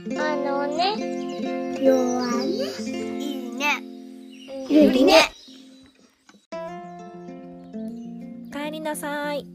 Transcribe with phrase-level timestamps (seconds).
[0.00, 0.96] あのね、
[1.78, 2.48] 弱ね。
[3.20, 3.82] いいね。
[4.66, 5.30] ゆりね。
[8.50, 9.46] 帰りなさい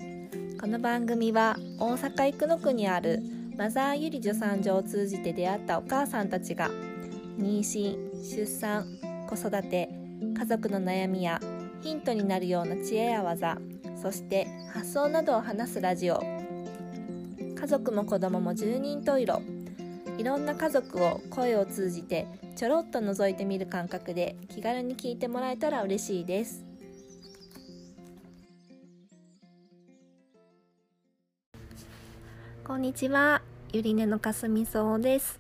[0.62, 3.24] この番組は大阪生野区にある
[3.58, 6.70] マザーゆり助産所を通じて出会ったお母さんたちが
[7.40, 8.86] 妊娠出産
[9.28, 9.90] 子育て
[10.38, 11.42] 家族の悩みや
[11.82, 13.58] ヒントになるような知恵や技
[14.00, 16.22] そして発想などを話すラジオ
[17.60, 19.57] 家族も子供も十人十色
[20.18, 26.66] いろんな家族を声を通じてちょろっと覗いてみる感覚で気軽に聞いてもらえたら嬉しいです。
[32.64, 35.40] こんにちはゆりねのかすみそうです。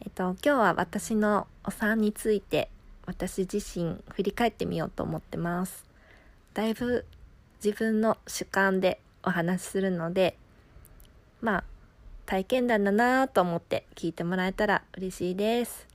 [0.00, 2.70] えっと今日は私のお産について
[3.04, 5.84] 私自身振り返ってみようと思ってます。
[6.54, 7.04] だいぶ
[7.62, 10.38] 自分の主観でお話しするので
[11.42, 11.64] まあ
[12.26, 15.86] 体験談だなと思って聞いてもらえたら嬉しいです。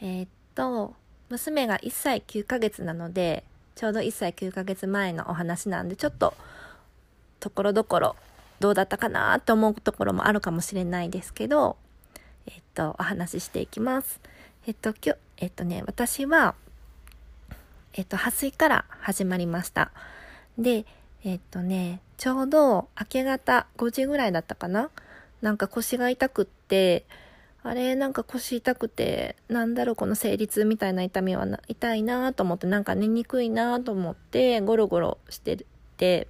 [0.00, 0.94] えーっと
[1.28, 6.34] 娘が1歳9ヶ月なのでちょうど1歳9ヶ月前のお話なんでちょっと
[7.38, 8.16] ところどころ
[8.60, 11.76] どうだったかなと思うところもあるかもしれないですけど
[12.46, 14.20] えっとお話ししていきます。
[14.66, 16.54] えっと今日えっとね私は
[17.92, 19.92] えっと破水から始まりました。
[20.56, 20.86] で
[21.24, 24.90] えっとねちょうど明け方5時ぐらいだったかな？
[25.40, 27.06] なんか腰が痛くって
[27.62, 35.64] あれなんか腰痛くてなんだろうこの生理痛みたいな痛みは痛いなと思ってなんか寝にくいなと思ってゴロゴロして
[35.96, 36.26] て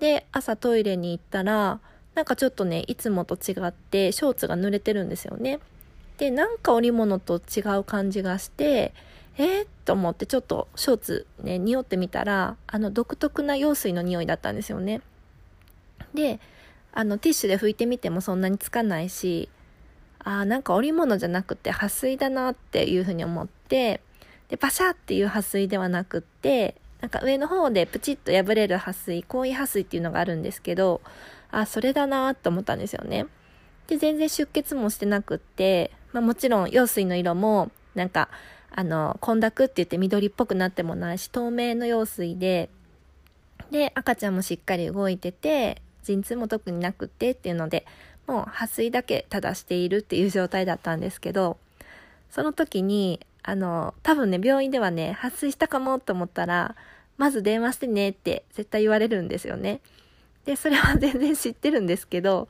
[0.00, 1.78] で朝トイレに行ったら
[2.16, 5.60] なんかちょっとねいつもと違ってショーツが濡れてるんですよね。
[6.18, 8.92] でなんか織物と違う感じがして
[9.38, 15.02] えー、と思ってちょっとショーツね匂ってみたらあの独特な用水の匂いだったんですよね。
[16.14, 16.40] で
[16.92, 19.48] あのティッシュで拭いてみてもそんなにつかないし
[20.18, 24.00] あーなんか織物じゃなくて撥水だなっていうふうに思って
[24.48, 31.00] でパシャっていう撥水ではなくってなんか上の方でプチッと破れる撥水広位撥水っていうのがあるんですけど
[31.50, 33.26] あそれだなと思ったんですよね。
[33.86, 38.28] で全然出血もしてなくって、まあ、もちろん用水の色もなんか
[38.70, 42.70] あの混濁って言って緑っぽくなってもないし透明の用水で
[43.70, 47.86] で赤ちゃんもしっかり動いてて陣痛も特になくってっていうので
[48.26, 51.58] もう破水だけただしているっていう状態だったんですけど
[52.30, 56.76] その時にあの多分ね病院ではね破水したかもと思ったら
[57.16, 59.80] まず電話してねって絶対言われるんですよね。
[60.44, 62.48] でそれは全然知ってるんですけど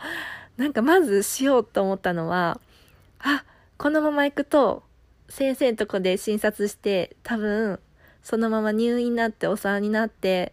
[0.56, 2.60] なんかまずしようと思ったのは
[3.18, 3.44] あ
[3.78, 4.82] このまま行くと
[5.28, 7.80] 先生のとこで診察して多分
[8.22, 10.52] そのまま入院になってお産になって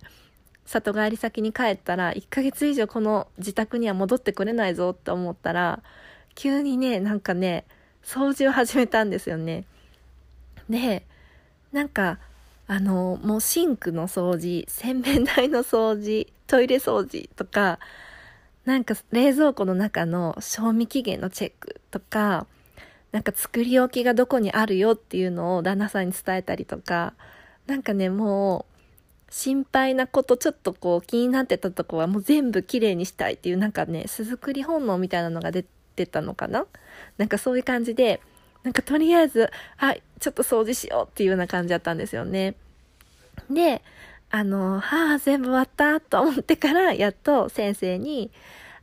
[0.67, 5.81] 里帰り先に帰ったら1ヶ月以上この自宅には戻ってこれないぞって思ったら
[6.35, 7.65] 急にねなんかね
[8.03, 9.65] 掃除を始めたんですよね。
[10.69, 11.05] で
[11.71, 12.19] なんか
[12.67, 17.79] あのもうシンクの掃除洗面台の掃除トイレ掃除とか
[18.65, 22.45] なんか冷蔵庫の中の賞味期限のチェックとか
[23.13, 27.13] なんか作り置きがどこにあるよっていうのを旦那さんに伝えたりとか
[27.65, 28.76] なんかねもう
[29.29, 35.65] 心配なことちょっとこう気になってたとこはもう全部きれいにしたいっていうなんかね巣作り本能みたいなのが出
[35.95, 36.65] てたのかな？
[37.17, 38.21] なんかそういう感じで
[38.63, 42.55] なんかとりあえずあちょっと掃除しようっていうような感じだったんですよね。
[43.49, 43.81] で
[44.29, 48.31] あのはあ全部終わったと思ってからやっと先生に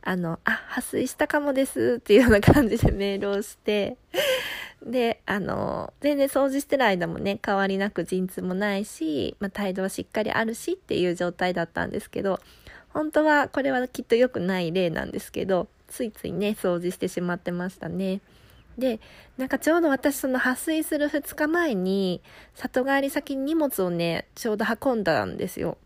[0.05, 3.97] あの、あ、破水したかもですっていうような感じでメールをして、
[4.85, 12.39] で、あの、全然掃除してる間もね、変わりなく陣痛もないし、まあ、態度はしっかりあるしっていう状態だったんですけど、
[12.89, 18.21] 本当はこれはきっと良くない例なんですけど、ついついね、掃除してしまってましたね。
[18.77, 18.99] で、
[19.37, 22.21] なんかちょうど私その破水する2日前に、
[22.53, 25.79] 里帰り先に荷物をね、ちょうど運んだんですよ。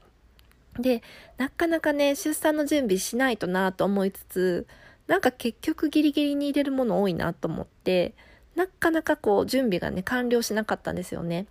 [0.81, 1.01] で、
[1.37, 4.67] なかなかね、出産の準備しないとなと思いつつ、
[5.07, 8.13] なんか結局ギリギリに入れるもの多いなと思って、
[8.55, 11.47] なかなかこう準備がね、完了しなかったんですよね。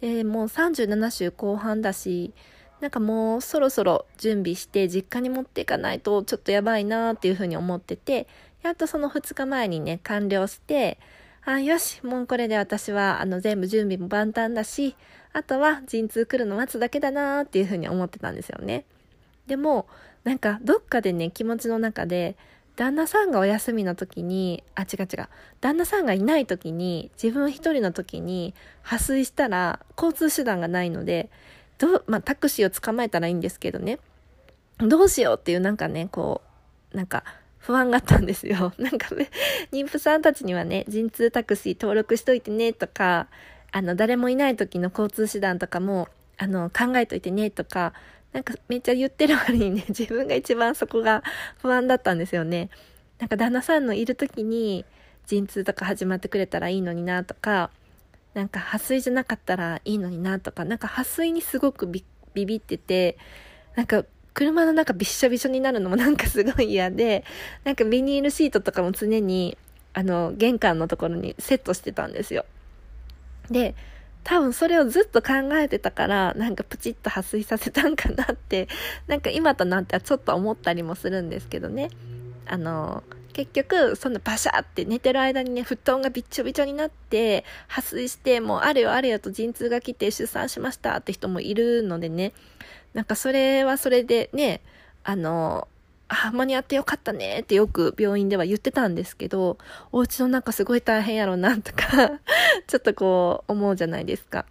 [0.00, 2.32] で、もう37週後半だし、
[2.80, 8.26] なんかもうそろそろ準備して実家に持っていかないとちょっとやばいなっていうふうに思ってて、
[8.62, 10.98] やっとその2日前にね、完了して、
[11.44, 14.96] あ、よし、もうこれで私はあの全部準備も万端だし、
[15.34, 18.86] あとは陣痛来るの待つだけだなーっていうふうに思ってたんですよね。
[19.46, 19.86] でも、
[20.22, 22.36] なんかどっかでね、気持ちの中で、
[22.76, 25.28] 旦那さんがお休みの時に、あ、違う違う。
[25.60, 31.30] 旦那さんがいない時に、自分一人の時に破水したら交通手段がないので、
[31.78, 33.98] ど、まあタクシーを捕まえたらいいんですけどね。
[34.78, 36.42] どうしようっていうなんかね、こ
[36.92, 37.24] う、なんか
[37.58, 38.72] 不安があったんですよ。
[38.78, 39.30] なんかね、
[39.72, 43.28] 妊婦さんたちにはね、陣痛タクシー登録しといてねとか、
[43.74, 46.06] あの、誰もいない時の交通手段とかも、
[46.38, 47.92] あの、考えといてねとか、
[48.32, 51.24] なんかめっちゃ言ってる割にね、 自分が一番そこが
[51.60, 52.70] 不安だったんですよね。
[53.18, 54.84] なんか旦那さんのいる時に
[55.26, 57.72] 陣痛とか始まってくれたらいいのになとか、
[58.34, 63.18] なんか破水じゃなかったらいいのになとか、なんか破水にすごくビビってて、
[63.74, 64.04] なんか
[64.34, 67.24] 車の中びっしょびしょになるのも なんかすごい嫌で、
[67.64, 69.58] なんかビニールシートとかも常に、
[69.94, 72.46] あの、玄関のところにセットしてたんですよ。
[73.50, 73.74] で、
[74.24, 78.68] 多分それをずっと考えてたから、なんかプチッと破水させたんかなって、
[79.06, 81.90] なんか今となってはちょっと思ったりもするんですけどね。
[82.46, 83.02] あの、
[83.34, 92.32] 結局、そんなバシャって寝てる間にね、布団がびっちょびちょになって、破水して、もうあれよあれよと陣痛が来て出産しましたって人もいるのでね、
[92.94, 94.60] なんかそれはそれでね、
[95.02, 95.68] あの、
[96.08, 99.58] あ、間に合ってよかったねってよく病院では言ってたんですけど、
[99.90, 102.20] お家の中すごい大変やろなとか
[102.66, 104.46] ちょっとこう思うじゃないですか。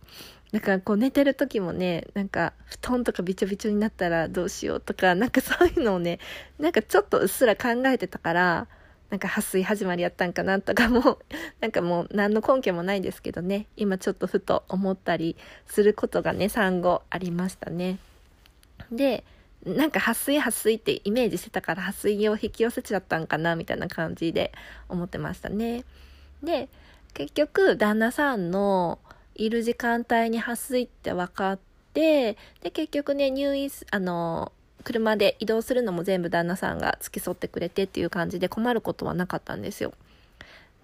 [0.51, 6.19] だからこう寝てる時もね、なんか布団とかびちょびちょになったらどうしようとか、なんかそういうのをね、
[6.59, 8.67] なんかちょっとうっすら考えてたから、
[9.09, 11.19] なんか破水始まりやったんかなとかも、
[11.59, 17.97] なんかもう何の根拠もないですけどね、今ちょっとふと思ったりすることがね、産後ありましたね。
[18.91, 19.23] で、
[19.65, 24.51] なんか破水破水ってイメージしてたから破水を引き寄せちゃったんかなみたいな感じで
[24.89, 25.83] 思ってましたね。
[26.43, 26.67] で、
[27.13, 28.99] 結局旦那さんの
[29.35, 31.59] いる時間帯に破水って分かっ
[31.93, 34.51] て、で、結局ね、入院、あの、
[34.83, 39.93] 車で移動するのも全部旦那さんが付き添ってくれてっていう感じで困ることはなかったんですよ。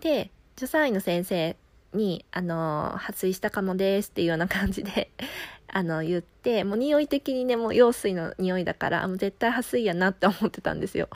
[0.01, 1.55] で、助産院の先生
[1.93, 5.09] に、あの、破水したかもですっていうような感じで
[5.67, 11.09] あの、言って、もう匂い的にね、もう羊水の匂いだから、もう絶対破水やなって思ってたんですよ。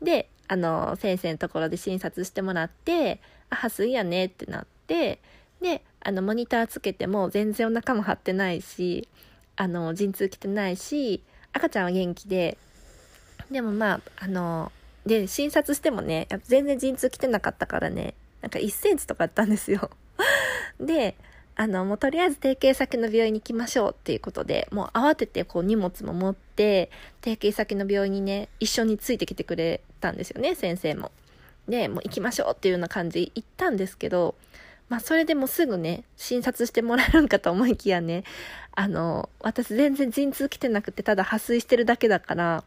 [0.00, 3.20] で、あの、先生のところで診察してもらって、
[3.52, 5.20] あ、破水やねってなって、
[5.60, 9.08] で、あの、モニターつけても全然お腹も張ってないし、
[9.56, 11.22] あの、陣痛来てないし、
[11.52, 12.58] 赤ちゃんは元気で、
[13.50, 14.72] でもまあ、あの、
[15.06, 19.90] で、診察してもね、全然陣痛来てなかったからね、なんか1センチとかあったんですよ。
[20.80, 21.16] で、
[21.54, 26.90] あの、もうとりあえず提携先の病院に行きましょうっていうことで、もう慌ててこう荷物も持って、
[27.22, 31.12] 提携先の病院にね、一緒についてきてくれたんですよね、先生も。
[31.68, 34.34] で、もう行きましょうっていうような感じ行ったんですけど、
[34.88, 38.24] まあそれでもすぐね、診察してもらえるんかと思いきやね、
[38.74, 42.64] あの、私全然陣痛来てなくて、ただ破水してるだけだから、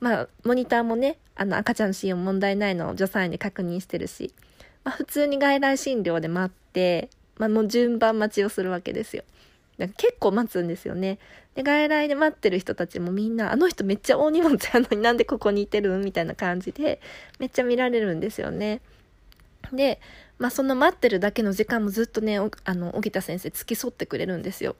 [0.00, 4.32] まあ、モニターもね、あの、赤ちゃんの心音問題ないのを助産院で確認してるし、
[4.84, 9.24] まあ普通に外来診療で待って、まあもう順番待ちをするわけですよ。
[9.88, 11.18] 結構待つんですよね。
[11.54, 17.00] で、外来で待ってる人たちもみんな、あの人めっちゃ大荷物やのになんでここにいてるみたいな感じで、
[17.38, 18.80] めっちゃ見られるんですよね。
[19.72, 20.00] で、
[20.38, 24.76] まあその待ってるだけの時間もずっとね、あの、荻田先生付き添ってくれるんですよ。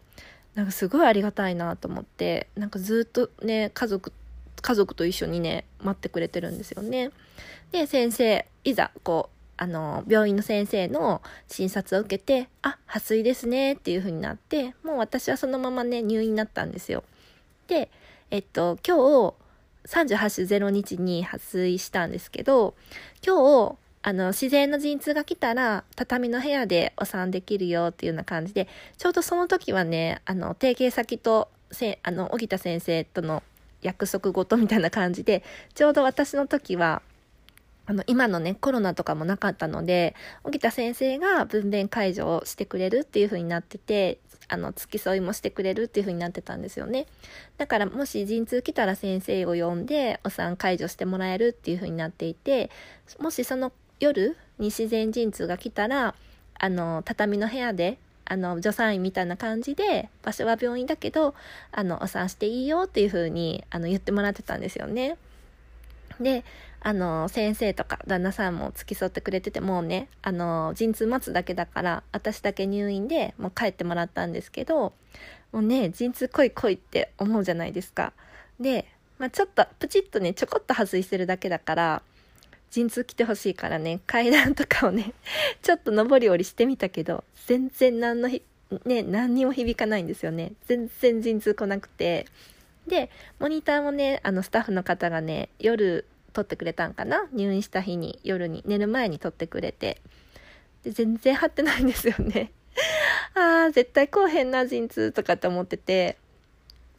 [0.54, 4.12] なんかすごいありがたいなと思って、なんかずっとね、家族、
[4.60, 7.10] 家族と一緒にね、待ってくれてるんですよね。
[7.72, 17.04] で、先生、いざ、こう、あの、病院の先生の診察を受けて、あ、破水ですねっていう風になって、もう私はそのままね、入院になったんですよ。
[17.68, 17.90] で、
[18.30, 19.34] えっと、今日、
[19.84, 22.72] 38 0日に破水したんですけど、
[23.22, 33.42] 今日、あの、自然の陣痛が来たら、畳の部屋でお産できるよっていうような感じで、ちょうどその時はね、あの、提携先と、せ、あの、荻田先生との
[33.82, 37.02] 約束事みたいな感じで、ちょうど私の時は、
[37.90, 47.06] あの、今のね、コロナとかもなかったので、荻田先生が分娩解除をしてくれるっていう風になってて、あの、付き添いもしてくれるっていう風になってたんですよね。
[47.58, 52.70] だから、もし陣痛来たら先生を呼んで、お産解除してもらえるっていう風になっていて、
[53.18, 56.14] もしその夜に自然陣痛が来たら
[56.58, 61.34] あの畳の部屋であの助産院みたいな感じで場所は病院だけど
[61.72, 65.16] あのお産していいよっていう風にあの言ってもらってたんですよね。
[66.20, 66.44] で
[66.82, 74.94] あの先生とか旦那さんも付き添ってくれててもうねあの陣痛待つだけだから私だけ入院でもう帰ってもらったんですけど
[75.52, 78.12] もうね陣痛来い来いって思うじゃないですか。
[78.58, 78.86] で、
[79.18, 82.02] まあ、ちょっとプチッとねちょこっと外してるだけだから
[82.70, 85.12] 陣痛来てほしいからね、階段とかをね、
[85.60, 88.42] ちょっと上り下りしてみたけど、全然何のひ、
[88.84, 90.52] ね、何にも響かないんですよね。
[90.66, 92.26] 全然陣痛来なくて。
[92.86, 93.10] で、
[93.40, 97.26] モニターもね、あの、スタッフの方がね、夜撮ってくれたんかな？
[97.32, 100.00] 入院した日に、夜に、寝る前に撮ってくれて。
[100.82, 102.52] で、全然張ってないんですよね。
[103.34, 106.16] ああ、絶対来おへんな、陣痛とかって思ってて。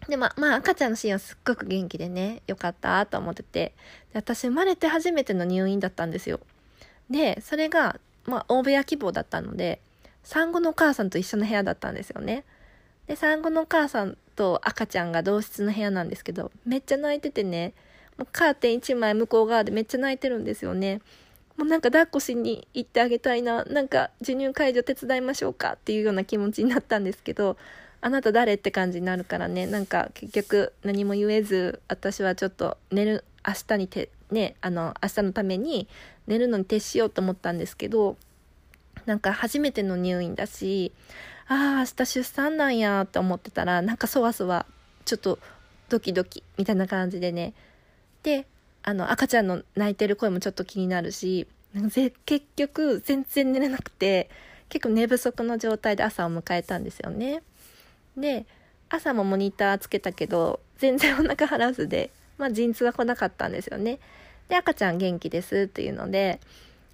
[0.08, 3.74] でままあ赤ちゃんのシーンはすっごく元気でねよかったと思ってて
[4.14, 6.40] で私生まれて初めての入院だったんですよ
[7.10, 9.80] でそれがまあ大部屋希望だったので
[10.24, 12.46] 産後のお母さんと一緒の部屋だったんですよね
[13.08, 17.74] で産後のお母さんと赤ちゃんが同室の部屋なんですけどめっちゃ泣いててね
[18.26, 21.02] カーテン1枚向こう側でめっちゃ泣いてるんですよね。
[21.58, 23.64] もうなんか抱っこしに行ってあげたいな。
[23.66, 27.58] なんか授乳介助手伝いましょうかっていうような気持ちになったんですけど
[28.02, 29.68] あなた誰って感じになるからね。
[29.68, 35.88] なんか結局何も言えず私はちょっと寝る明日にてねあの明日のために
[36.28, 38.18] 寝るのに徹しようと思ったんですけど
[39.06, 40.92] なんか初めての入院だし
[41.48, 44.66] ああ明日出産なんやって思ってたらなんかそわそわ
[45.06, 45.40] ちょっと
[45.90, 47.54] ドキドキみたいな感じでね
[48.24, 48.46] で
[48.84, 51.48] あの赤ちゃんの泣いてる声もちょっと気になるし
[52.26, 54.30] 結局全然寝れなくて
[54.70, 57.44] 結構寝不足の状態で朝を迎えたんですよね。
[58.18, 58.46] で
[58.90, 64.00] 朝もモニターつけたけど全然お腹張らずで、まあ、陣痛は来なかったんですよね。
[64.50, 66.40] で赤ちゃん元気ですっていうので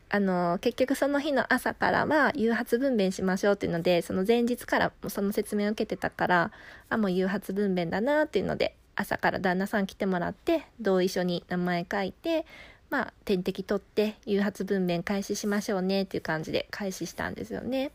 [0.09, 6.51] あの結局その日の朝からは誘発分娩しましょうっていうのでその前日からその説明を受けてたから
[6.89, 12.45] あもう誘発分娩だなっていうので朝から旦那さん来てもらって同意書に名前書いて
[12.89, 17.91] まあ点滴取って誘発分娩開始しましょうねっていう感じで開始したんですよね。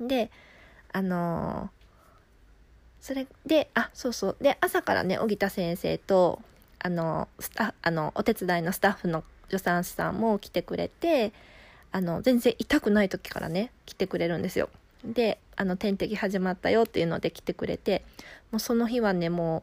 [0.00, 0.30] で
[0.92, 6.40] あのー、それであそうそうで朝からね荻田先生と
[6.80, 11.32] あのスタあのお手伝いのスタッフの助産師さんも来てくれて
[11.92, 14.70] あの全然痛くない時からね来てくれるんですよ。
[15.04, 18.02] であの点滴始まったよっていうので来てくれて
[18.50, 19.62] もうその日はねもう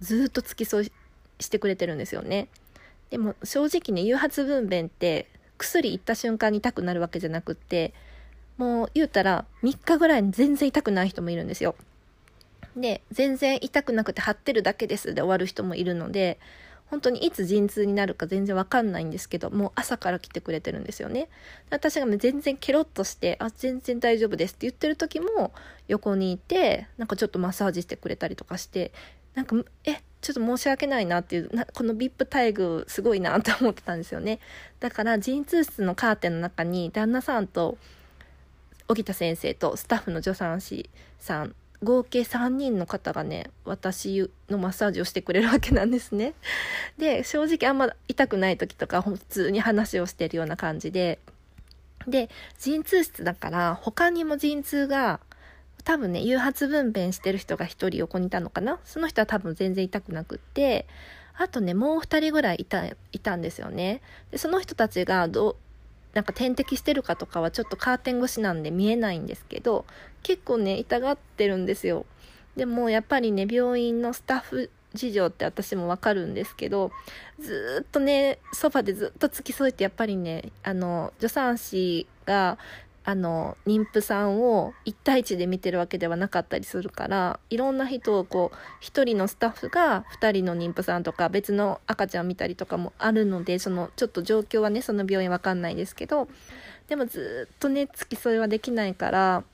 [0.00, 0.92] ずっと付き添い
[1.40, 2.48] してくれてるんですよね。
[3.10, 7.94] でも正直ね誘発分娩って薬行った瞬間に痛くなるわけじゃなくって
[8.58, 11.76] もう言うたら3日ぐらいに全然痛くない人もいるんですよ。
[12.76, 16.38] で全然痛くなくて張ってるだけですで終わる人もいるので
[16.90, 21.28] 本当にいつ陣痛になるか全然わかんないんですけどもう朝から来てくれてるんですよね
[21.70, 25.52] 私が全然ケロッとして「あ全然大丈夫です」って言ってる時も
[25.88, 28.92] 横にいてなんかちょっとマッサージしてくれたりとかして
[29.36, 34.40] なんかえちょっと申し訳ないなっていうなこの VIP 待遇すごいなって思ってたんですよね。
[34.80, 37.78] だから陣痛室のカーテンの中に旦那さんと
[38.88, 46.32] 荻田先生とスタッフの助産師さん合計3人の方がね私のマッサージをしてくれるわけなんですね。
[46.96, 51.18] で正直あんま痛くない時とか普通に話をしてるような感じで。
[52.08, 55.20] で陣痛室だから他にも陣痛が
[55.86, 58.78] 多分ね誘発分娩してる人が1人横にいたのかな？
[58.84, 60.86] その人は多分全然痛くなくって。
[61.38, 64.00] あとねもう2人ぐらいいたいたんですよね。
[64.30, 65.56] でその人たちがど
[66.14, 69.84] なんか点滴してるかとかはちょっとカーテン越しなんで見えないんですけど
[70.22, 72.06] 結構ね痛がってるんですよ。
[72.56, 76.90] でもやっぱりね病院のスタッフ事情って私もわかるんですけど
[77.38, 82.56] ずっとねソファでずっと付き添えてやっぱりねあの助産師が
[83.08, 96.26] あの妊婦さんを1対1で見てるわけではなかったりするからいろんな人をこう1人のスタッフが2人の妊婦さんとか別の赤ちゃん見たりとかもあるのでそのちょっと状況はねその病院わかんないですけど
[96.88, 99.44] でもずっとね付き添いはできないから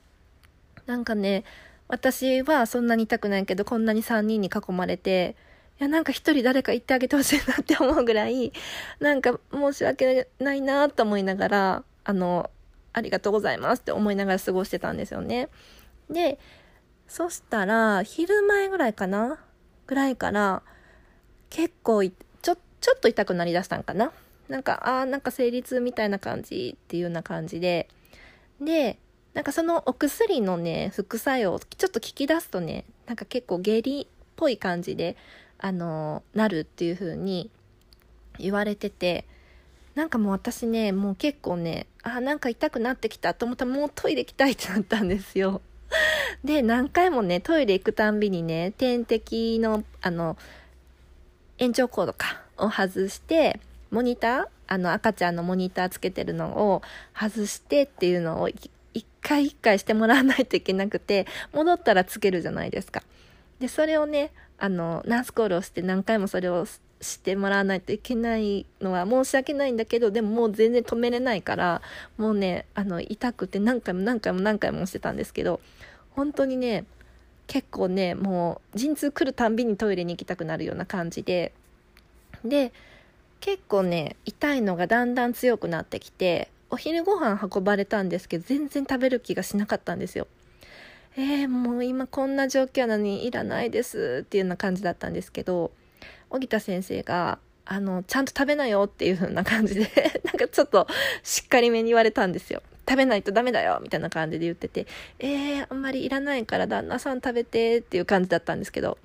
[0.87, 1.43] なんかね
[1.87, 5.35] 私はそんなに痛くないけどこんなに3人に囲まれて
[5.79, 8.51] いやなんか1人誰か行ってあげてほしいなって思うぐらい
[8.99, 12.49] なんか申し訳ないなと思いながらあの
[12.93, 15.49] ありがとうございますって思いながら過ごしてたんですよね。
[16.09, 16.39] で、
[17.07, 19.39] そしたら、昼前ぐらいかな？
[19.87, 20.63] ぐらいから、
[21.49, 24.11] 結構ちょ、ちょっと痛くなりだしたんかな？
[24.47, 27.89] なんか、ああ、なんか生理痛みたいな感じっていうような感じで。
[28.61, 28.99] で、
[29.33, 35.17] なんかそのお薬のね、副作用、ちょっと聞き出すとね、なんか結構下痢っぽい感じで、
[35.57, 37.49] あのなるっていう風に
[38.37, 39.25] 言われてて、
[39.95, 45.61] なんかもう私ね、もう結構ね、あ、なんか痛くなってきたと思ったらもうトイレ行きたいってなったんですよ。
[46.43, 50.37] で、何回もね、トイレ行くたんびにね、点滴の、あの、
[51.57, 56.81] 延長コードか、を外して、モニターあの赤ちゃんのモニターつけてるのを
[57.13, 58.71] 外してっていうのを一
[59.21, 63.03] 回一回してもらわないといけなくて、戻ったらつけるじゃないですか。
[63.59, 66.65] で、それをね、あの、ナースコールをして何回もそれを
[67.03, 71.81] してもらわないといけないのは申し訳ないんだけどでももう全然止めれないから
[72.17, 75.59] もうねあの痛くて何回も何回も何回もしてたんですけど
[76.11, 76.85] 本当にね
[77.47, 81.53] 結構ねもう陣痛来るたんびにトイレに行きたくなるような感じで
[82.43, 82.71] で
[83.39, 90.27] 結構ね痛いのがだんだん強くなってきてお昼ご飯運ばれたんですけど全然食べる気がしなかったんですよ。
[91.15, 95.71] えー、もう今こんな状況なのにいらないですっていうような感じだったんですけど
[96.33, 99.81] 荻田先生があのちゃんと食べなよっていう風な感じで
[100.25, 100.87] なんかちょっと
[101.23, 102.61] しっかりめに言われたんですよ。
[102.87, 104.87] 食べないとダメだよみたいな感じで言ってて
[105.17, 108.97] えー、あんまりいらないから旦那さん食べてっていう感じだったんですけど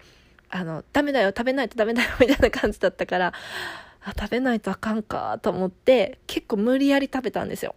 [0.51, 3.33] あのダメだよ食べないとダメだよみたいな感じだったから
[4.03, 7.77] あ食べないとあかんかと思って結構無理やり食べたんですよ。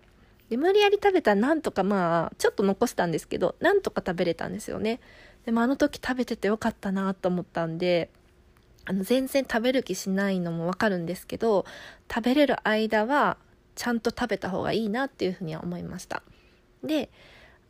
[0.49, 4.99] で無理やり食べたらなんとかまあちょっと残したんですけどなんとか食べれたんですよね。
[5.45, 8.09] でもあの時食べててよかったなと思ったんで
[8.91, 11.63] あの全然食べる気しないのもわかるんですけど
[12.13, 13.37] 食べれる間は
[13.75, 16.23] ちゃんと食べた方がいいなっていうふうには思いました。
[16.83, 17.09] で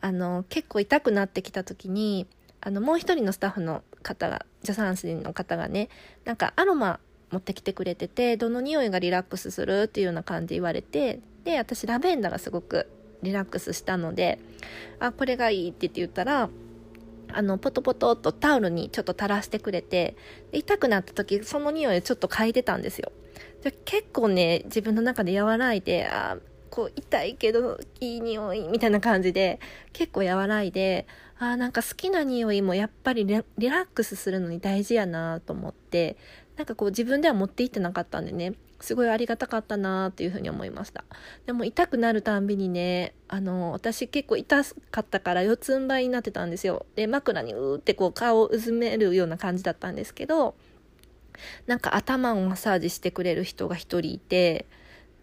[0.01, 2.25] あの結構痛くなってきた時に
[2.59, 5.89] あのもう一人のスタッフの方が助産師の方がね
[6.25, 6.99] なんかアロマ
[7.29, 12.89] 持ってきてくれててどの匂いがリラックスするっていうような感じで言われてで私ラベンダーがすごく
[13.21, 14.39] リラックスしたので
[14.99, 16.49] あこれがいいって言って言ったら
[17.33, 20.15] あのポトポトっとタオルにちょっと垂らしてくれて
[20.51, 23.11] 痛くなった時その匂いをちょっと嗅いでたんですよ。
[23.63, 26.37] で結構ね自分の中で和らいであ
[26.69, 29.59] こう痛いけどいい匂いみたいな感じで
[29.93, 31.05] 結構和らいで
[31.37, 33.43] あなんか好きな匂いもやっぱりリラ
[33.81, 36.17] ックスするのに大事やなと思って
[36.55, 38.53] なんかこう自分では持って行ってなかったんでね。
[38.83, 41.03] すごいありがたかったなっていうふうに思いました。
[41.45, 46.85] でも痛くなるたんびにねあの私結構痛かったから四つん這いになってたんですよ。
[46.95, 50.55] で枕にうーってこう顔をうずめるような感じだったんですけど
[51.67, 54.65] なんか頭をマッサージしてくれる人が一人いて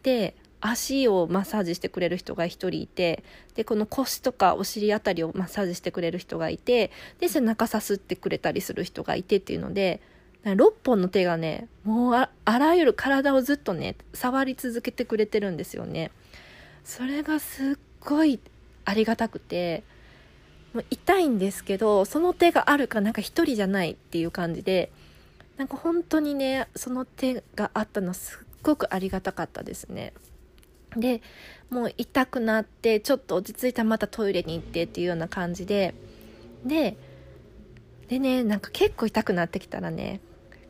[0.02, 3.22] で足をマッサージしてくれる人が一人いて
[3.54, 10.00] でこの腰とかお尻あたりをマッサージしてくれる人がいてで背中さすってくれたりする人がいてっていうので
[10.44, 16.10] 6本の手がねもうあらゆる体をずっとね触り続けてくれてるんですよね。
[16.84, 18.40] それがすっごい
[18.84, 19.82] ありがたくて
[20.72, 24.90] もう痛いんですけどその手があるかなんか一人じゃないっていう感じで
[25.58, 30.12] なんか本当にねその手があったのすっごくありがたかったですね。
[30.96, 31.20] で
[31.68, 35.94] もう痛くなってちょっと落ち着いたらまたトイレに行ってっていうような感じで。
[36.64, 36.96] で
[38.08, 40.20] でねなんか結構痛くなってきたらね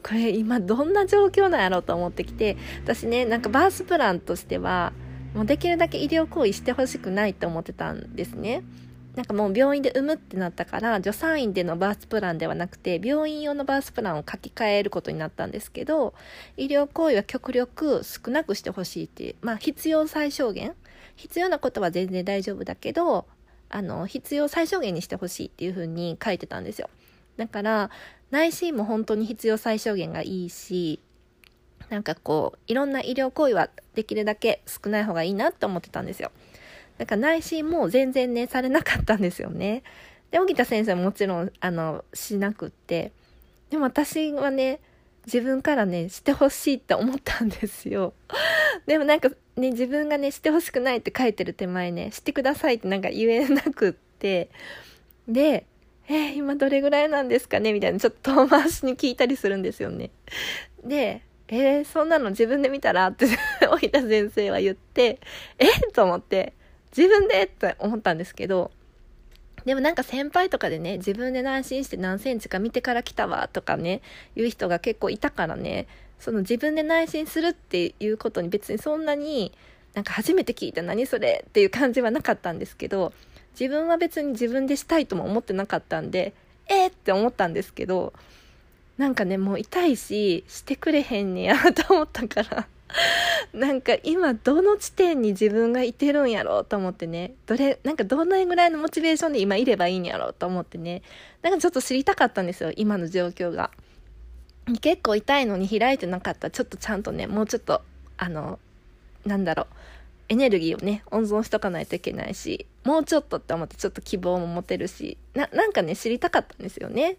[0.08, 4.94] これ今どんな状況なんやろうと思ってきて私ねなんかバースプランとしては
[5.34, 8.62] もうできるだけ医療行為してほしくないと思ってたんですね。
[9.14, 16.14] なんかもう病院で産むってなったから助産院でのバースプランではなくて病院用のバースプランを書き換えることになったんですけど
[16.56, 20.74] 医療行為は極力少なくしてほしいっていうまあ必要最小限
[21.16, 23.26] 必要なことは全然大丈夫だけど
[23.70, 26.88] あの必要最小限にしてほしいっていう風に書いてたんですよ。
[27.38, 27.90] だから
[28.30, 31.00] 内心も本当に必要最小限がいいし
[31.88, 36.30] なんかこういろんな医療行為はできるだけ少ない方がいいなって思ってたんですよ。
[36.98, 39.82] だから内心も全然ねされなかったんですよね。
[40.30, 43.12] で荻田先生ももちろんあのしなくって。
[43.70, 44.80] でも私はね
[45.24, 48.12] 自分からねしてほしいって思ったんですよ。
[48.86, 54.50] でもなんかね自分がねしてほしくないって書いてる手前ねしてくださいってなんか言えなくって。
[55.26, 55.66] で
[56.10, 57.72] えー、今どれぐらいなんですかね？
[57.72, 60.10] みたいなちょっと遠回しに聞いたりするんですよね。
[60.82, 63.08] で、えー、そんなの自分で見たら？
[63.08, 63.26] って
[63.70, 65.20] 荻田先生は言って、
[65.58, 65.66] え？
[65.66, 66.54] ー、と思って、
[66.96, 67.44] 自分で？
[67.44, 68.70] って思ったんですけど、
[69.66, 74.00] でもなんか先輩とかでね、自分で内心して何センチか見てから来たわとかね、
[74.34, 79.52] 言う人が結構いたからね、その自分で内心するっていうことに別にそんなに
[79.92, 80.80] なんか初めて聞いた。
[80.80, 81.44] 何それ？
[81.46, 83.12] っていう感じはなかったんですけど、
[83.58, 86.32] 自分は別に自分でしたいとも思ってなかったんで、
[86.68, 88.12] えー、って思ったんですけど、
[88.96, 92.68] なんかね、もう痛いし、してくれへんねやと思ったから
[93.52, 101.02] なんか今どの地点に自分がいてるんやろうと思ってね、どれ、なんかどのぐらいのモチベーションで今いればいいんやろうと思ってね、
[101.42, 103.70] なんかちょっと知りたかったんですよ、今の状況が。
[104.80, 107.82] 結構痛いのに開いてなかったちょっとちゃんとね、もうちょっと、
[108.16, 108.58] あの、
[109.24, 109.66] なんだろう、
[110.28, 117.16] エネルギーをね、温存しとかないといけないし、もうちょっとって思ってちょっと希望も持てるし、な、なんかね、知りたかったんですよね。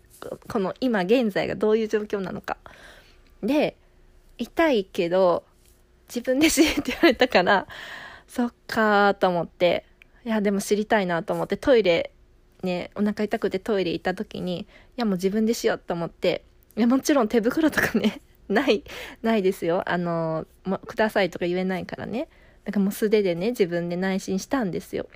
[0.47, 2.57] この今現在がどういう状況なのか。
[3.41, 3.75] で、
[4.37, 5.43] 痛いけど、
[6.07, 7.67] 自分で知れって言われたから、
[8.27, 9.85] そっかーと思って、
[10.25, 12.11] いや、でも知りたいなと思ってトイレ、
[12.63, 14.65] ね、お腹痛くてトイレ行った時に、い
[14.97, 16.43] や、もう自分でしようと思って、
[16.75, 18.83] いや、もちろん手袋とかね、 ない、
[19.21, 19.83] ないですよ。
[19.85, 22.27] あの、もくださいとか言えないからね。
[22.69, 25.07] なんかもう素手でね自分で内心したんですよ。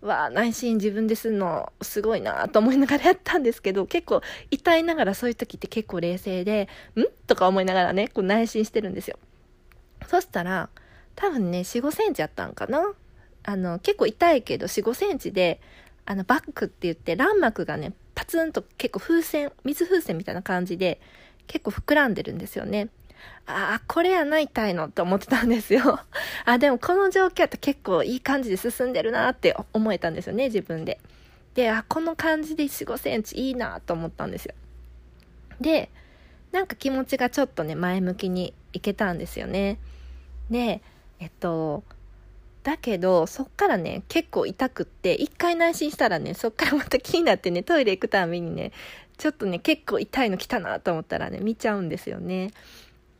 [0.00, 9.18] わあ内心自分ですんのすごいなと思いながらやったんですけど結構痛いながらそういう時って結構冷静で「ん?」とか思いながらねこう内心してるんですよ。
[10.08, 10.70] そしたら
[11.16, 12.94] 多分ね4 5センチやったんかな？
[13.42, 15.60] あの結構痛いけど4 5センチで
[16.06, 20.98] あのバッグって言って卵膜がねパツンと結構風船水風船みたいな感じで
[21.46, 22.88] 結構膨らんでるんですよね
[23.46, 26.00] ああこれやない痛いのと思ってたんですよ。
[26.44, 30.98] あでもこの状況って結構いい感じで進んでるなって思えたんですよね自分で。
[31.54, 34.54] であこの感じで4 5センチいいなと思ったんですよ。
[35.60, 35.90] で
[36.52, 39.78] なんか気持ちがちょっとね前向きにいけたんですよね。
[40.50, 40.82] で
[41.20, 41.84] えっと
[42.62, 48.72] だけどそっからね結構痛くって一回内心したらねそっからまた気になってねトイレ行くたびにね
[49.18, 52.50] ちょっとね結構痛いの来たなと思ったらね見ちゃうんですよね。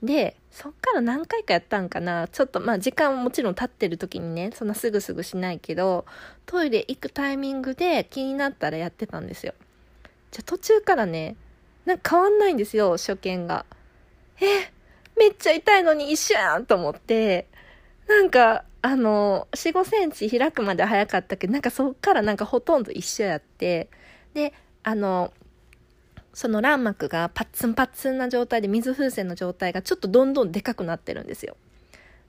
[0.07, 2.29] でそっから何回かやったんかな。
[2.29, 6.07] ちょっとまあ時間もちろん経ってる時にねそんなすぐすぐしないけど
[6.47, 9.53] トイレ行くタイミングで気になったらやってたんですよ。
[10.31, 11.37] じゃ途中からね
[11.85, 13.67] なんか変わんないんですよ初見が。
[14.41, 14.73] え
[15.19, 17.47] めっちゃ痛いのに一緒やんと思って。
[18.09, 23.91] なんかあの、4、5センチ開くまで早かったけど、なんかそっからなんかほとんど一緒やって、
[24.33, 24.53] で、
[24.85, 25.33] あの、
[26.37, 31.57] その卵膜がパッツンパッツンな状態で水風船の状態がちょっとどんどんでかくなってるんですよ。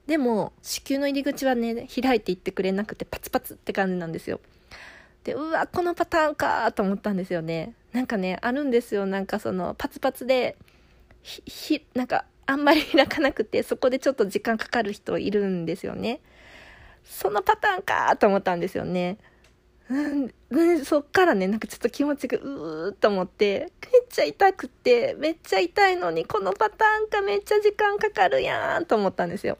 [0.06, 4.40] でも、子宮の入り口はね、開いていってくれなくてパツパツって感じなんですよ。
[5.24, 7.74] で、うわ、このパターンかと思ったんですよね。
[7.92, 9.04] なんかね、あるんですよ。
[9.04, 10.56] なんかその、パツパツで、
[11.22, 16.20] ひ、なんか、あんまり 開かなくて、そこでちょっと時間かかる人いるんですよね。
[17.04, 19.18] そのパターンかと思ったんですよね。
[19.90, 29.56] うん、そっからね、なんかちょっと気持ちがうーっと思って、めっちゃ痛くって、めっちゃ痛いのに、このパターンかめっちゃ時間かかるやんと思ったんですよ。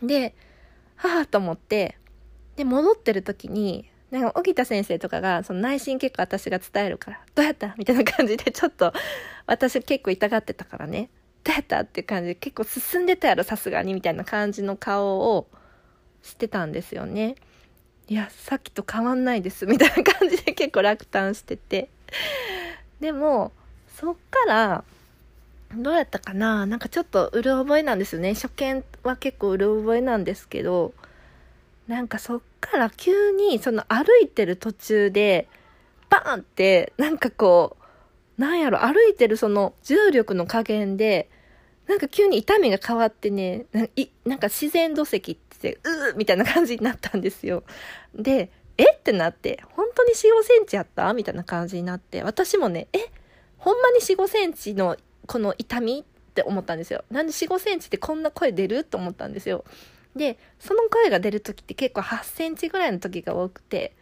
[0.00, 0.34] で、
[0.96, 1.98] はぁと思って、
[2.54, 8.92] で、戻ってる時に、なんか、沖田先生とかが、その内心結構私が伝えるから、どうやったみたいな感じで、ちょっと、
[9.46, 11.10] 私結構痛がってたからね、
[11.42, 15.48] どうやったっていう感じで、結構進んでたやろ、さすがに、みたいな感じの顔を、
[16.22, 17.36] してたんですよね。
[18.08, 21.88] いや、さっきと変わんないです、 みたいな感じで結構落胆してて。
[23.00, 23.52] でも、
[23.96, 24.84] そっから、
[25.74, 28.34] どうやったかななんかちょっとうる覚えなんですよね。
[28.34, 30.94] 初見は結構うる覚えなんですけど、
[31.88, 35.48] なんかそっから急にその歩いてる途中で、
[36.08, 37.76] バーンって、なんかこ
[38.38, 41.28] う、なんやろ、歩いてるその重力の加減で、
[41.86, 43.66] なんか急に痛みが変わってね、
[44.24, 47.64] なんか自然土石ってうーみたいな感じになったんですよ。
[48.14, 48.92] で、え？
[48.92, 51.12] ってなって、本当に4、5センチやった？
[51.14, 52.98] みたいな感じになって、私もね、え？
[53.58, 56.00] ほんまに4、5センチのこの痛み？
[56.00, 57.04] って思ったんですよ。
[57.10, 58.84] なんで4、5センチってこんな声出る？
[58.84, 59.64] と思ったんですよ。
[60.14, 63.94] で、その声が出る時って結構8センチぐらいの時が多くて、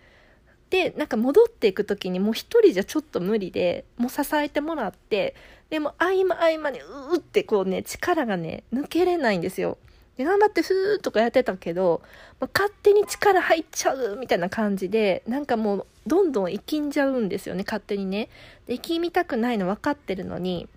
[0.71, 5.37] で、なんか戻っていく時にもう一人じゃちょっと無理で、もう支えてもらって、
[5.71, 9.79] でも合間合間にうーってこうね、力がね、抜けれないんですよ。
[10.17, 12.03] で、頑張ってふーとかやってたけど、
[12.41, 18.29] まあ、勝手に力入っちゃうみたいな感じで、なんかもう、どんどん生きんじゃうんですよね、勝手にね。
[18.67, 20.69] で、生きみたくないの分かってるのに、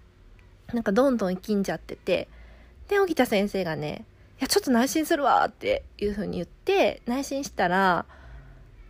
[0.74, 2.28] なんかどんどん生きんじゃってて、
[2.88, 4.06] で、荻田先生がね、
[4.40, 8.06] いや、ちょっと内心するわっていう風に言って、内心したら、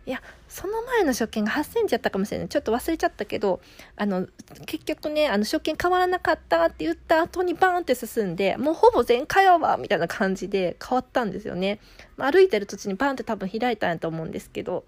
[0.08, 2.48] いや、その前の食券が8センチやったかもしれない。
[2.48, 3.60] ちょっと忘れちゃったけど、
[3.94, 4.26] あの、
[4.64, 11.78] 結局ね、あの、食券変わらなかったって言った後にバーンって進んで、もうほぼ全開やわみたいな感じで変わったんですよね。
[12.16, 14.84] まあ、歩いてる途中にバーンって多分開いたんやと思うんですけど。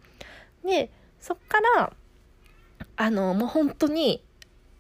[0.64, 1.92] で、そっから、
[2.96, 4.24] あの、もう本当に、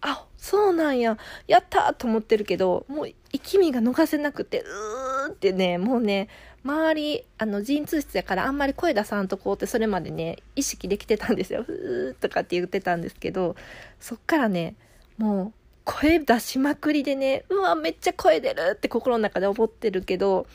[0.00, 6.28] あ、そうなんや、やったと思ってるけど、もう生き身が逃せなくて、うーってね、もうね、
[6.64, 11.62] 周り、あの、陣痛室やからあんまり声出さんとこうってそれまでね、意識できてたんですよ。
[11.62, 13.56] ふーとかって言ってたんですけど、
[13.98, 14.74] そっからね、
[15.16, 15.52] もう、
[15.84, 20.46] 声出しまくりでね、うわ、めっちゃ声出るって心の中で思ってるけど、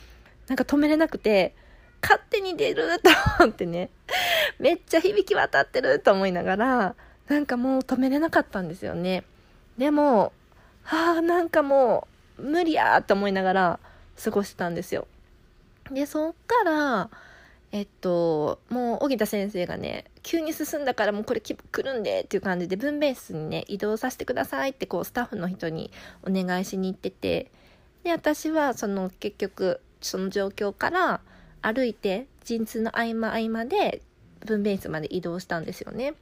[0.48, 1.56] なんか止めれなくて、
[2.02, 3.90] 勝手に出ると思ってね、
[4.60, 6.96] めっちゃ響き渡ってると思いながら、
[7.28, 9.24] なんかもう止めれなかったんですよね。
[9.78, 10.32] でも、
[10.84, 13.80] はあ、なんかもう、無理やと思いながら
[14.24, 15.08] 過ごしたんですよ。
[15.92, 17.10] で、そっから、
[17.72, 25.92] えっと、もう、荻田先生がね、急に進んだからもうこれ来るんでっていう感じで分娩室にね、移動させてくださいってこう、スタッフの人に
[26.24, 27.52] お願いしに行ってて、
[28.04, 31.22] で、私はその結局、その状況から
[31.62, 34.02] 歩いて、陣痛の合間合間で
[34.46, 36.14] 分娩室まで移動したんですよね。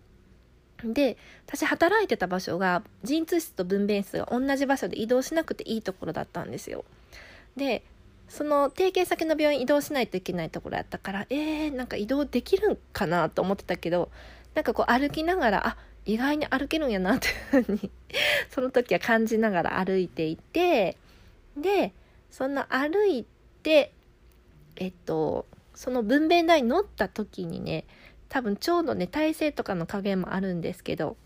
[0.84, 6.84] で、私働いてた場所が、陣痛室と分娩室が同じ場所で移動しなくていいところだったんですよ。
[7.56, 7.84] で、
[8.34, 14.10] その提携先の病院移動しないといけないところやったからえー、なんか移動できるんかなと思ってたけど
[14.56, 17.92] なんかこう歩きながらあ意外に歩けるんやなっていうふうに
[18.50, 20.98] その時は感じながら歩いていて
[21.56, 21.94] で
[22.32, 23.24] そんな歩い
[23.62, 23.94] て
[24.78, 27.86] えっとその分娩台に乗った時にね
[28.30, 31.18] 多分ちょうどね体勢とかの加減もあるんですけど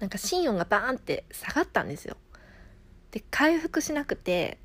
[0.00, 2.16] なんか心音がバーンって下がったんですよ。
[3.12, 4.58] で回復しなくて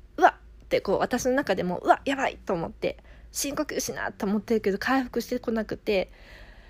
[0.64, 2.98] ってこう私の中でもうわやばいと思って
[3.30, 6.10] 深呼吸しなと思ってるけど回復してこなくて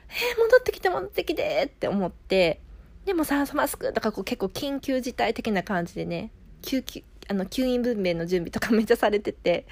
[0.09, 2.61] えー、戻ってきて戻ってきてって思って
[3.05, 6.31] でも酸素マスクとかこう結構緊急事態的な感じでね
[6.63, 9.67] 救急あの吸引分娩の準備とか めっちゃされてて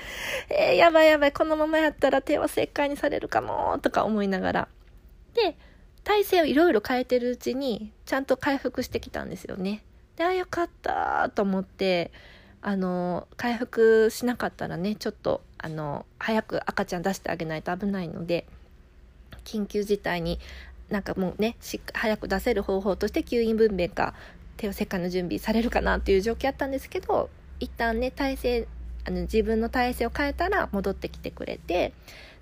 [0.49, 4.69] えー、やばいやばいこのままやったら手は切開にされるかもとか思いながら。
[5.35, 5.57] で
[6.05, 9.85] 体勢をいろいろ変えてるうちにちゃんと回復してきたんですよね。
[10.17, 12.11] であよかったと思って
[12.63, 18.47] あの回復しなかったらねちょっとあの早く赤ちゃん出してあげないと危ないので
[19.45, 20.39] 緊急事態に
[20.89, 21.57] なんかもうね
[21.93, 24.15] 早く出せる方法として吸引分娩か
[24.57, 28.69] 帝王切開の準備されるかなっていう状況あったんですけど一旦ね体勢
[29.05, 31.93] あの自分の体勢を変えたら戻ってきてくれて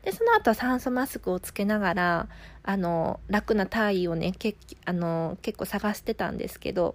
[0.02, 2.28] でその後は酸素マスクをつけながら
[2.62, 4.54] あの楽な体位をねけ
[4.84, 6.94] あの結構探してたんですけど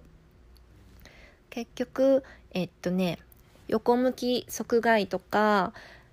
[1.56, 3.18] 結局えっとね
[3.66, 5.72] 横向き側外とか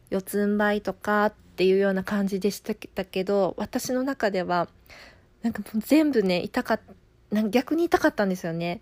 [0.10, 4.70] 四つん這いとかっていうような感じでしたけど私の中では
[5.42, 6.80] なんかもう全部ね痛かっ
[7.34, 8.80] た逆に痛かったんですよね。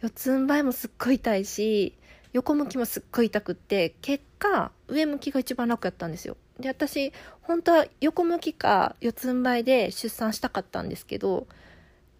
[0.00, 1.96] 四つん這いもすっごい痛いし
[2.32, 6.36] 横向きもすっごい痛くって結果上向きが一番楽やったんですよ。
[6.58, 11.46] で私本当は横向きか四つん這いで出産したかったんですけど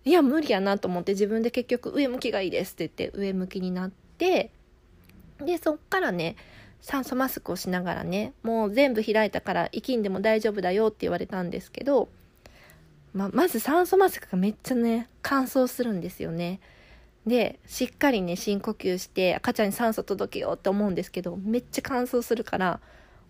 [0.05, 4.51] いや無理やなと思って自分で結局上向きがいいですって言って上向きになって
[5.39, 6.37] でそっからね
[6.81, 12.09] 酸素マスクをしながらねもう全部開いたから息んでも大丈夫だよって言われたんですけど、
[13.13, 16.61] ままず酸素マスクがめっちゃね乾燥するんですよね。
[17.27, 22.81] でしっかりね深呼吸して赤ちゃんに酸素届けようって思うんですけどめっちゃ乾燥するから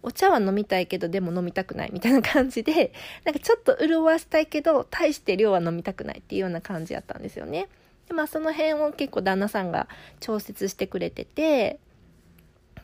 [0.03, 2.93] お茶は飲みたいけどでも飲みたくないみたいな感じで
[3.25, 7.69] なんかちょっと潤わしたいけど大して量は飲みたくないっていうような感じやったんですよね。
[8.09, 9.89] でまあその辺を結構旦那さんが
[10.21, 11.79] 調節してくれてて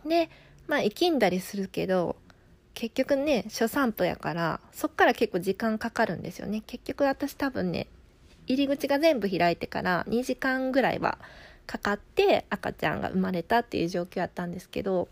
[0.05, 0.29] で
[0.67, 2.17] まあ生きんだりするけど
[2.75, 6.63] 結局ね初産婦やからそっから結構時間かかるんですよね。
[6.67, 7.87] 結局私多分ね
[8.47, 11.19] 入り口が全部開いてから2時間ぐらいは
[11.67, 15.09] かかって赤ちゃんが生まれたっていう状況やったんですけど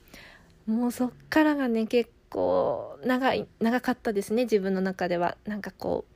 [0.66, 5.37] もうそっからがね結構長い長かったですね自分の中では。
[5.46, 6.14] なんかこう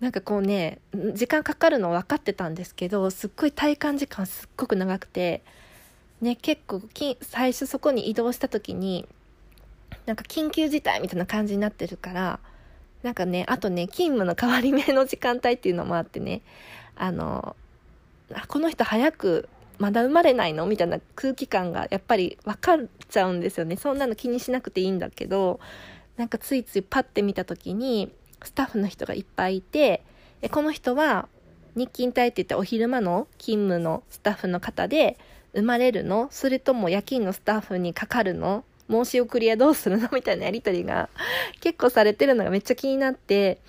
[0.00, 0.80] なんかこうね
[1.14, 5.42] 時間かかるの分かってたんですけどすっごい体感時間すっごく長くて
[6.20, 6.82] ね結構
[7.20, 9.06] 最初そこに移動した時に
[10.06, 12.40] なんか緊急事態みたいな感じになってるから
[13.02, 16.40] なんかねあとね勤務の変わり目の時間帯っていうのもあってね
[16.96, 17.54] あの
[18.48, 19.48] この人早く
[19.80, 20.66] まだ生まれないの？
[20.66, 23.76] みたいな空気感がやっぱり分かっちゃうんですよね。
[23.76, 25.58] そんなの気にしなくていいんだけど
[26.18, 28.12] なんかついついパッて見た時に
[28.42, 30.02] スタッフの人がいっぱいいて
[30.50, 31.28] この人は
[31.74, 35.18] 日勤帯って言ってお昼間の勤務のスタッフの方で
[35.54, 36.28] 生まれるの？
[36.30, 38.64] それとも夜勤のスタッフにかかるの？
[38.90, 40.10] 申し送りはどうするの？
[40.12, 41.08] みたいなやり取りが
[41.60, 43.60] 結構されてるのがめっちゃ気になって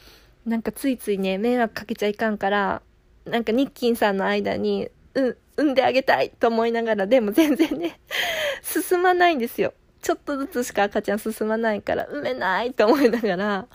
[0.46, 2.82] なんかついついね迷惑かけちゃいかんから
[3.24, 8.00] なんか日勤さんの間にうん産んであげたいと思いながらでも全然ね
[8.64, 9.74] 進まないんですよ。
[10.02, 13.68] ちょっとずつしか赤ちゃん進まないから産めないと思いながら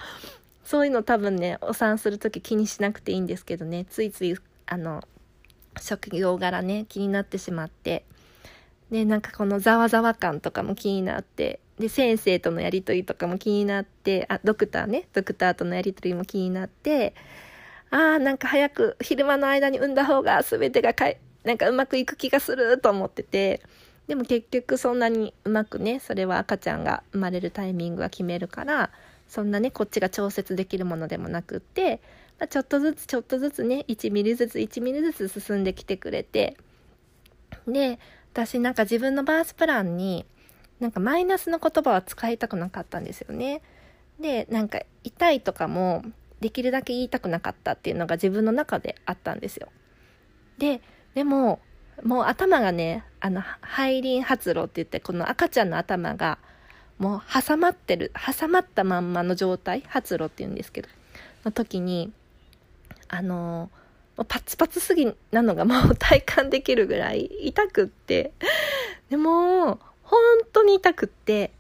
[0.65, 3.87] そういうの多分ねお産する時気にしなくていいんですけどね。
[3.89, 5.05] ついついあの
[5.81, 8.05] 職業柄ね気になってしまって。
[8.91, 11.61] でなんかこのざわざわ感とかも気になって。
[11.79, 14.27] で先生とのやり取りとかも気になって。
[14.29, 15.07] あドクターね。
[15.13, 17.15] ドクターとのやり取りも気になって。
[17.91, 23.63] あーなんか早く昼間の間に産んだ方が全てがかいなんかうまくいく気がすると思ってて
[24.09, 28.91] でも結局そんなにうまくねそれは赤ちゃんが生まれるタイミングは決めるから
[29.29, 32.01] そんなねこっちが調節できるものでもなくって、
[32.41, 36.57] まあ、ちょっとずつちょっとずつね1ミリずつ1ミリずつ進んできてくれて
[37.69, 38.01] で
[38.33, 40.27] 私なんか自分のバースプランに
[40.81, 43.63] なんかマイナスの言葉は使いたくなかったんですよね。
[44.21, 46.03] でなんか痛いとかも
[46.41, 49.69] できるだけ言いたくなかったっていうのが自分の中であったんですよ。
[50.59, 50.81] で
[51.17, 51.59] でも
[52.05, 53.43] もう頭がねあの
[53.77, 56.39] 背輪発露って言ってこの赤ちゃんの頭が
[56.99, 60.89] もう挟まってる挟まったまんまの状態発露って言うんですけど
[61.45, 62.13] の時に
[63.09, 63.71] あの
[64.25, 68.33] パツパツすぎなのがもう体感できるぐらい痛くって。
[69.11, 70.19] でも、本
[70.53, 71.51] 当に痛くって、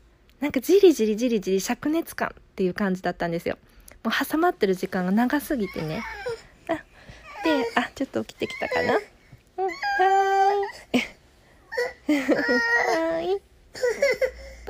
[0.40, 3.58] なんかじりじりじりじり灼熱感っていう感じだったんですよ。
[4.02, 6.02] もう挟まってる時間が長すぎてね。
[6.68, 6.74] あ、
[7.44, 8.98] で、あ、ちょっと起きてきたかな。
[9.58, 10.66] は。
[13.22, 13.40] い。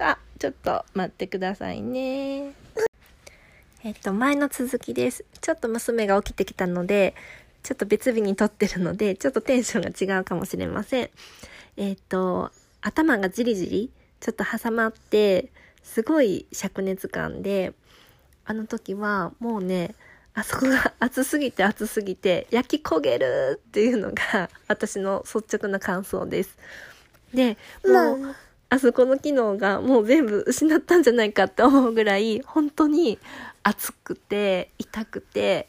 [0.01, 2.53] あ、ちょっと待ってくださいね。
[3.83, 5.25] えっと、前の続きです。
[5.41, 7.15] ちょっと娘が起きてきたので、
[7.63, 11.11] ちょっと別日に撮ってるので、ちょっとテンションが違うかもしれません。
[11.77, 15.51] えっと、頭がじりじり、ちょっと挟まって、
[15.83, 17.73] すごい灼熱感で、
[18.45, 19.97] あの時はもうね、
[20.37, 26.59] あそこが熱すぎて熱すぎて焼き焦げるっていうのが 私の率直な感想です。
[27.33, 28.37] で、もう、
[28.69, 28.79] あ。
[28.79, 33.19] そこの機能がもう全部失ったんじゃないかって思うぐらい本当に
[33.63, 35.69] 熱くて痛くて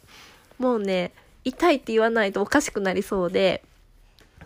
[0.58, 1.12] もうね
[1.44, 3.62] 痛いって言わないとおかしくなりそうで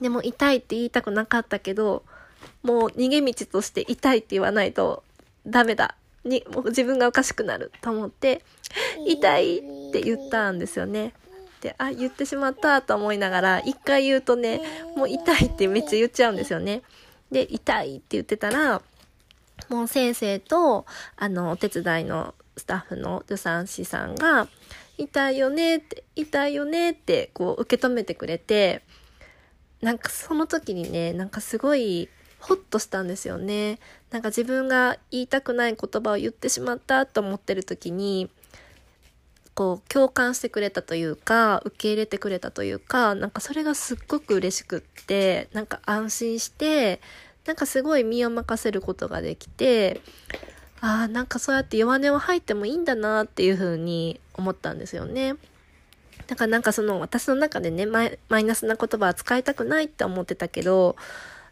[0.01, 2.05] でも痛いって言いたくなかったけど
[2.63, 5.03] もう逃げ道として痛いって言わないと
[5.45, 5.97] ダメだ。
[6.25, 8.45] にもう自分がおかしくなると思って
[9.07, 9.63] 痛い
[9.99, 11.13] って言ったんですよね。
[11.61, 14.61] で、あ、言ってしまったと思いながら、一回言うとね、
[14.97, 16.83] もう痛いってめっちゃ言っちゃうんですよね。
[17.31, 18.83] で、痛いって言ってたら、
[19.69, 24.49] もう先生と、あの、お手伝いのスタッフの助産師さんが、
[24.99, 28.83] 痛いよねって、痛いよねって、こう、受け止めてくれて、
[29.81, 33.79] なんかその時にね、なんかすごい、ホッとしたんですよね。
[34.11, 38.31] なんか自分が言いたくない言葉を言ってしまったと思ってる時に、
[39.55, 47.01] こう共感してくれたというか受け入れてくれたというかなんかそれがすっごく嬉しくってなんか安心して
[47.47, 50.01] なんかすごい身を任せることができて
[50.81, 55.37] ああなんかそうやって弱音を吐いてもいいんだなっていうふうに思ったんですよね。
[56.27, 60.97] だからなんかその私の中でねマイナスな言葉は使いたくないって思ってたけど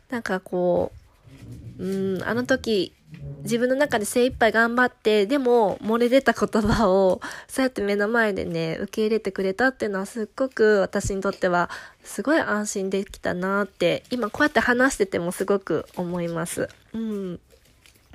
[0.09, 0.93] なんかこ
[1.79, 2.93] ううんあの時
[3.43, 11.71] 自分の中で精一杯頑張って、でも漏れ出た言葉をそうやって目の前でね、受け入れてくれたっていうのはすっごく私にとっては
[12.05, 16.69] すごい安心できたなって、今こうやって話しててもすごく思います。
[16.93, 17.41] うん。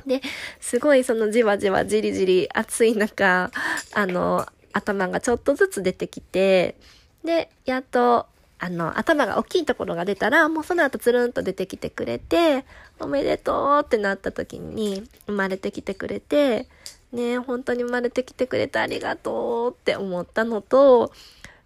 [0.05, 0.21] で、
[0.59, 3.51] すごいそのじわじわじりじり暑い中、
[3.93, 6.75] あの、頭がちょっとずつ出てきて、
[7.23, 8.27] で、やっと
[8.59, 12.65] あの、頭が大きいところが出たら、もうその後つるんと出てきてくれて、
[12.99, 16.67] おめでとうってなった時に生まれてきてくれて、
[17.11, 21.11] ね、本当に生まれてきてくれてありがとうって思ったのと、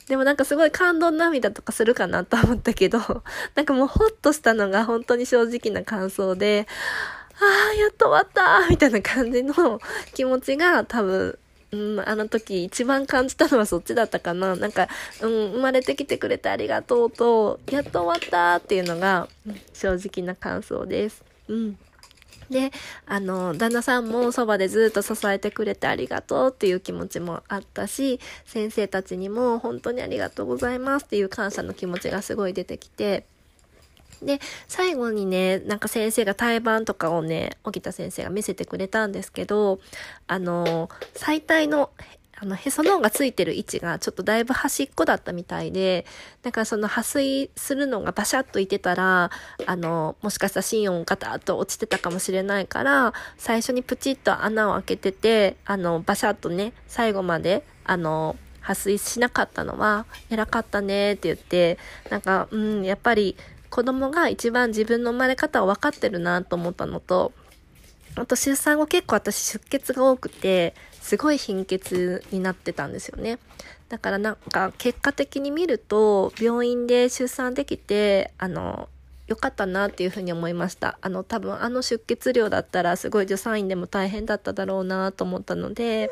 [0.08, 2.98] でもなんかすごい感動涙とかするかなと思ったけど、
[3.54, 6.68] なんかもうほっとしたのが本当に正直な感想で、
[7.40, 9.80] ああ、やっと終わったみたいな感じの
[10.16, 11.38] 気持ちが多分
[11.72, 14.56] うん、あの時一番感じたのはそっちだったかな。
[14.56, 14.88] なんか、
[15.22, 19.28] うん、生まれてきてくれてありがとうと、やっと終わったっていうのが
[19.74, 21.24] 正直な感想です。
[21.48, 21.78] うん。
[22.50, 22.72] で、
[23.06, 33.26] あの、旦那さんもそばでずっと支えてくれてありがとうっていう気持ちもあったし、先生たちにも本当にありがとうございますっていう感謝の気持ちがすごい出てきて、
[34.22, 39.80] で、最後にね、なんか先生が胎盤とかをね、沖田先生が見せてくれたんですけど、
[40.28, 41.92] あの、最大の
[42.42, 46.06] あの、へその緒がついてる位置がちょっとだいぶ端っこだったみたいで、
[46.42, 49.30] だからその破水するのがバシャッといてたら、
[49.66, 61.78] あの、もしかしたら心音ガタッと落ちてたかもしれないから、最初にプチッと穴を開けてて、あの、バシャッとね、最後まで、あの、破水しなかったのは、偉かったねって言って、
[62.10, 63.36] なんか、うん、やっぱり、
[63.70, 67.32] 子供が一番自分の生まれ方を分かってるなと思ったのと、
[68.16, 73.40] あと出産後結構私出血が多くて、すごい貧血になってたんですよね。
[73.90, 78.90] だからなんか結果的に見ると、病院で出産できて、あの、
[79.28, 80.98] 良かったなっていうふうに思いました。
[81.02, 86.10] あの、多分あの出血量だったらすごい助産院でも大変だっただろうなと思ったので、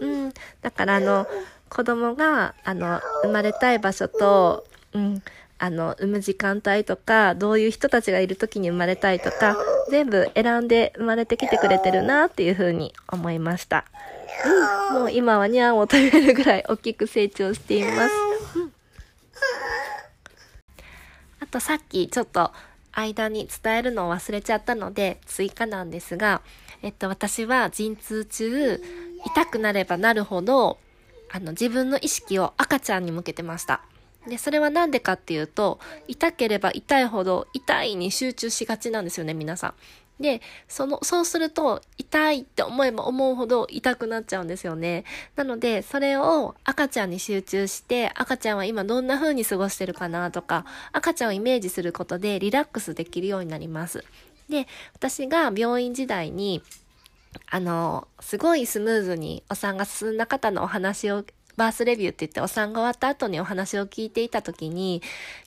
[0.00, 0.32] うん。
[0.62, 1.26] だからあの、
[1.68, 5.22] 子供が、あの、生まれたい場所と、うん、
[5.62, 9.58] あの、産む時間帯とか、どういう人たちがいる時に生まれたいとか、
[9.90, 13.84] 全部選んで生まれてきてくれてるなっていう風に思いました。
[14.90, 18.14] うん、もう今はニャンを食べるぐらい大きく成長しています。
[21.40, 22.52] あとさっきちょっと
[22.92, 26.40] 間に伝えるのを忘れちゃったので追加なんですが、
[26.80, 28.80] えっと私は陣痛中
[29.26, 30.78] 痛くなればなるほど
[31.30, 33.82] あの自分の意識を赤ちゃんに向けてました。
[34.26, 39.74] で、それはなんでかっていうと、痛ければ痛いほど痛いに集中しがちなんですよね、皆さん。
[40.22, 45.04] で、その、そうすると、痛いって思えば思うほど痛くなっちゃうんですよね。
[45.34, 54.04] なので、それを赤ちゃんに集中して、赤ちゃんは今どんな風に過ごしてるかなとか、赤ちゃんをイメージすることでリラックスできるようになります。
[54.50, 56.62] で、私が病院時代に、
[57.48, 61.24] あの、すごいスムーズにお産が進んだ方のお話を
[61.60, 65.02] バースレビューって言ってお産が終わった後にお話を聞いていた時に、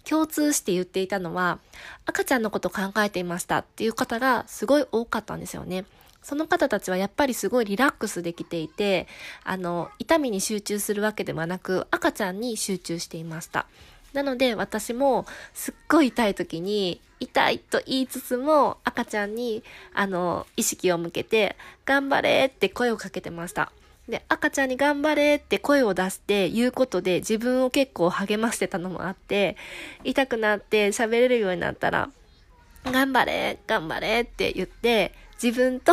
[0.08, 1.58] 共通して言っていたのは、
[2.06, 5.86] 赤ちゃんのこと考えていましたっていう方がすごい多かったんですよね。
[6.22, 9.08] その方たちはやっぱりすごいリラックスできていて、
[9.44, 13.66] あの、痛みに集中するわけではなく、赤ちゃんに集中していました。
[14.14, 19.64] なので私もすっごい痛い時に、痛いと言いつつも赤ちゃんに、
[19.96, 21.56] あの、意識を向けて、
[21.86, 23.72] 頑張れって声をかけてました。
[24.08, 29.56] で、赤ちゃんに頑張れって声を出して言うことで自分を結構励ましてたのもあって、
[30.04, 32.10] 痛くなって喋れるようになったら、
[32.84, 35.92] 頑張れ頑張れって言って、自分と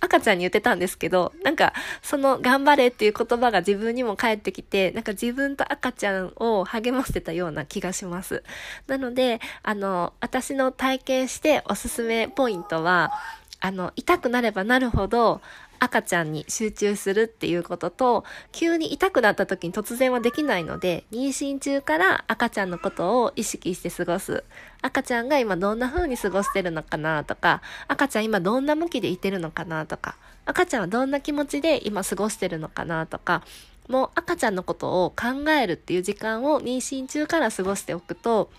[0.00, 1.72] 赤ちゃんに言ってたんですけど、なんか
[2.02, 8.44] その頑張れっていう言葉が自分にも返ってきて、なんか自分と赤ちゃんを励ませてたような気がします。
[8.86, 13.12] なので、あの、私の体験しておすすめポイントは、
[13.60, 15.40] あの、痛くなればなるほど、
[15.80, 24.44] 赤ちゃんに集中するっていうことと、急に痛くなった時に突然はできないので、妊娠中から赤ちゃんのことを意識して過ごす。
[24.82, 33.42] 赤ちゃんが今どんな風に過ごしてるのかなとか、赤ちゃん今どんな向きでいてるのかなとか、赤ちゃんはどんな気持ちで今過ごしてるのかなとか、
[33.88, 38.50] もう赤ちゃんのことを考えるっていう時間を妊娠中から過ごしておくと、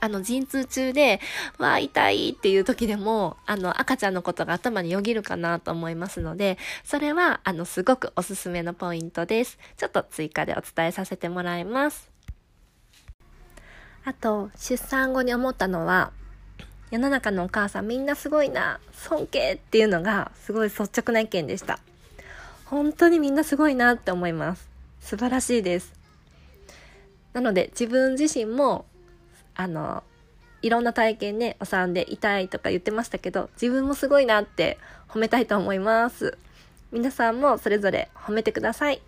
[0.00, 1.20] あの、陣痛中で、
[1.58, 9.58] わあ、痛いっていう時でも、あの、赤ちゃんのことが頭によぎるかなと思いますので、それは、あの、すごくおすすめのポイントです。
[9.76, 12.10] ちょっと追加でお伝えさせてもらいます。
[14.04, 16.12] あと、出産後に思ったのは、
[16.90, 21.80] 世の中のお母さんみんなすごいな、尊敬っていうのが、すごい率直な意見でした。
[22.64, 24.68] 本当にみんなすごいなって思います。
[25.00, 25.92] 素晴らしいです。
[27.32, 28.86] なので、自分自身も、
[29.58, 30.04] あの、
[30.62, 34.78] いろんな体験ね、お産で痛いとか言ってましたけど、自分もすごいなって
[35.08, 36.38] 褒めたいと思います。
[36.92, 39.02] 皆さんもそれぞれ褒めてください。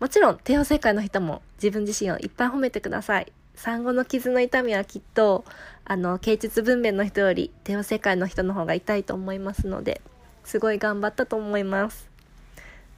[0.00, 3.32] もちろん、帝王切開の人も自分自身をいっぱい褒めてください。
[3.54, 5.46] 産後の傷の痛みはきっと、
[5.86, 10.02] あの、経術分娩の人より帝王切開の人の方が痛いと思いますので、
[10.44, 12.10] すごい頑張ったと思います。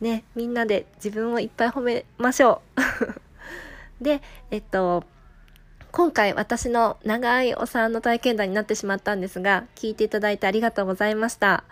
[0.01, 2.61] ね、みんなで自分をいっぱい褒めましょ
[4.01, 4.03] う。
[4.03, 4.21] で、
[4.51, 5.05] えっと、
[5.93, 11.65] 今回私の長いお産の体験談になってしまったんですが、聞いていただいてありがとうございました。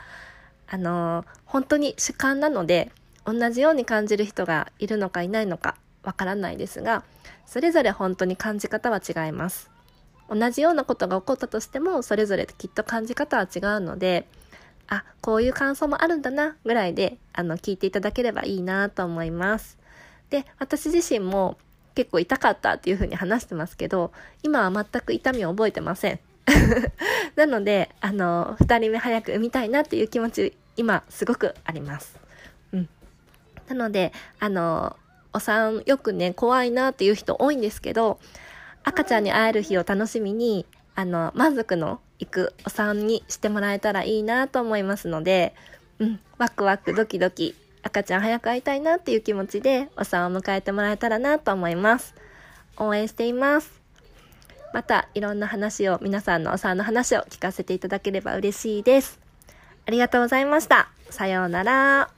[0.67, 2.91] あの、本当に主観なので、
[3.25, 7.05] 同じように感じる人がいるのかいないのかわからないですが、
[7.47, 9.71] それぞれ本当に感じ方は違います。
[10.29, 14.27] 同じようなことが起こったとしても、それぞれきっと感じ方は違うので、
[14.89, 19.79] あ、こういう感想もあるんだな、ぐらいで、あの、聞いていただければいいなと思います。
[20.29, 21.57] で、私自身も
[21.99, 24.13] 結構痛かったっていう風に話してますけど、
[24.45, 26.21] 今は全く痛みを覚えてません。
[27.35, 32.17] なので、あの、二人目早く産みたいなっていう気持ち、今すごくあります。
[32.71, 32.89] うん。
[33.67, 34.97] なので、あの、
[35.33, 38.21] お産よくね、怖いなっていう人多いんですけど、
[38.85, 45.53] 赤ちゃんに会える日を楽しみに、あの、満足のいくお産にしてもらえたらいいなと思いますので、
[45.99, 47.57] うん、ワクワクドキドキ
[47.89, 52.15] 赤ちゃん早く会いたいなっていう気持ちでお産を迎えてもらえたらなと思います。
[52.77, 53.81] 応援しています。
[54.73, 59.19] またいろんな話を、皆さんのお産の話を聞かせていただければ嬉しいです。
[59.87, 60.91] ありがとうございました。
[61.11, 62.18] さようなら。